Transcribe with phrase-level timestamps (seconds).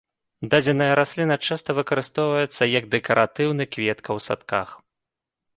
[0.53, 4.69] Дадзеная расліна часта выкарыстоўваецца як дэкаратыўны кветка ў садках.